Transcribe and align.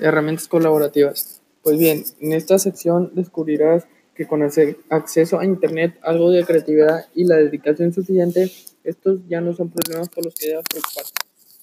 Herramientas 0.00 0.48
colaborativas. 0.48 1.42
Pues 1.62 1.78
bien, 1.78 2.04
en 2.20 2.32
esta 2.32 2.58
sección 2.58 3.12
descubrirás 3.14 3.86
que 4.14 4.26
con 4.26 4.42
acceso 4.42 5.38
a 5.38 5.44
Internet, 5.44 5.98
algo 6.02 6.30
de 6.30 6.44
creatividad 6.44 7.04
y 7.14 7.24
la 7.24 7.36
dedicación 7.36 7.92
suficiente, 7.92 8.50
estos 8.82 9.20
ya 9.28 9.42
no 9.42 9.52
son 9.52 9.68
problemas 9.68 10.08
por 10.08 10.24
los 10.24 10.34
que 10.34 10.48
debas 10.48 10.64
preocuparte. 10.70 11.12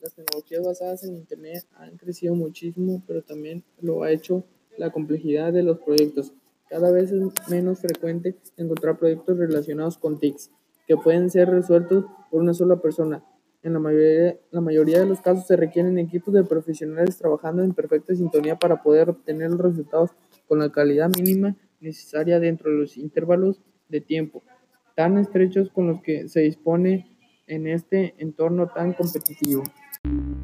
Las 0.00 0.14
tecnologías 0.14 0.62
basadas 0.62 1.04
en 1.04 1.16
Internet 1.16 1.64
han 1.76 1.96
crecido 1.96 2.34
muchísimo, 2.34 3.02
pero 3.06 3.22
también 3.22 3.64
lo 3.80 4.02
ha 4.02 4.10
hecho 4.10 4.44
la 4.76 4.90
complejidad 4.90 5.52
de 5.52 5.62
los 5.62 5.78
proyectos. 5.78 6.32
Cada 6.68 6.90
vez 6.90 7.10
es 7.10 7.22
menos 7.48 7.78
frecuente 7.78 8.36
encontrar 8.58 8.98
proyectos 8.98 9.38
relacionados 9.38 9.96
con 9.96 10.18
TICs 10.18 10.50
que 10.86 10.96
pueden 10.98 11.30
ser 11.30 11.48
resueltos 11.48 12.04
por 12.30 12.42
una 12.42 12.52
sola 12.52 12.76
persona. 12.76 13.24
En 13.68 13.74
la 13.74 14.60
mayoría, 14.60 15.00
de 15.00 15.06
los 15.06 15.20
casos 15.20 15.46
se 15.46 15.56
requieren 15.56 15.98
equipos 15.98 16.32
de 16.32 16.42
profesionales 16.42 17.18
trabajando 17.18 17.62
en 17.62 17.74
perfecta 17.74 18.14
sintonía 18.14 18.58
para 18.58 18.82
poder 18.82 19.10
obtener 19.10 19.50
los 19.50 19.60
resultados 19.60 20.10
con 20.46 20.58
la 20.58 20.72
calidad 20.72 21.10
mínima 21.10 21.54
necesaria 21.80 22.40
dentro 22.40 22.70
de 22.70 22.78
los 22.78 22.96
intervalos 22.96 23.60
de 23.88 24.00
tiempo 24.00 24.42
tan 24.98 25.16
estrechos 25.16 25.70
con 25.70 25.86
los 25.86 26.02
que 26.02 26.28
se 26.28 26.40
dispone 26.40 27.06
en 27.46 27.68
este 27.68 28.14
entorno 28.18 28.66
tan 28.66 28.94
competitivo. 28.94 29.62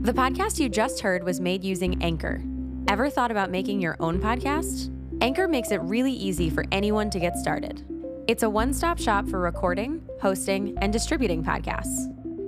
The 0.00 0.12
podcast 0.12 0.58
you 0.58 0.68
just 0.68 1.00
heard 1.00 1.22
was 1.22 1.40
made 1.40 1.62
using 1.62 2.02
Anchor. 2.02 2.42
Ever 2.88 3.10
thought 3.10 3.30
about 3.30 3.52
making 3.52 3.80
your 3.80 3.96
own 4.00 4.18
podcast? 4.18 4.90
Anchor 5.20 5.46
makes 5.46 5.70
it 5.70 5.80
really 5.82 6.12
easy 6.12 6.50
for 6.50 6.64
anyone 6.72 7.10
to 7.10 7.20
get 7.20 7.36
started. 7.36 7.84
It's 8.26 8.42
a 8.42 8.50
one 8.50 8.72
stop 8.72 8.98
shop 8.98 9.28
for 9.28 9.38
recording, 9.38 10.02
hosting, 10.20 10.76
and 10.80 10.92
distributing 10.92 11.44
podcasts. 11.44 12.08